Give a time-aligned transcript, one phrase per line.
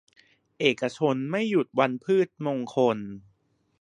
[0.59, 2.97] เอกชนไม่หยุดวันพืชมงคล